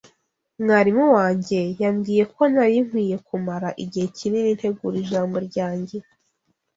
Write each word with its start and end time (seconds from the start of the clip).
Mwarimu 0.61 1.05
wanjye 1.17 1.61
yambwiye 1.81 2.23
ko 2.33 2.41
nari 2.53 2.77
nkwiye 2.85 3.15
kumara 3.27 3.69
igihe 3.83 4.07
kinini 4.17 4.51
ntegura 4.57 4.95
ijambo 5.03 5.35
ryanjye. 5.47 5.97